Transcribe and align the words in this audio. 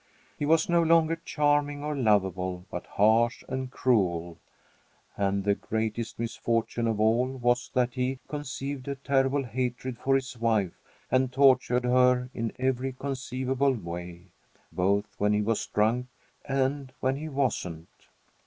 He 0.39 0.47
was 0.47 0.67
no 0.67 0.81
longer 0.81 1.15
charming 1.15 1.83
or 1.83 1.95
lovable, 1.95 2.65
but 2.71 2.87
harsh 2.87 3.43
and 3.47 3.69
cruel; 3.69 4.39
and 5.15 5.43
the 5.43 5.53
greatest 5.53 6.17
misfortune 6.17 6.87
of 6.87 6.99
all 6.99 7.27
was 7.27 7.69
that 7.75 7.93
he 7.93 8.17
conceived 8.27 8.87
a 8.87 8.95
terrible 8.95 9.43
hatred 9.43 9.99
for 9.99 10.15
his 10.15 10.35
wife 10.39 10.81
and 11.11 11.31
tortured 11.31 11.83
her 11.83 12.31
in 12.33 12.51
every 12.57 12.93
conceivable 12.93 13.73
way, 13.75 14.31
both 14.71 15.13
when 15.19 15.33
he 15.33 15.41
was 15.43 15.67
drunk 15.67 16.07
and 16.45 16.93
when 16.99 17.15
he 17.17 17.29
wasn't. 17.29 18.07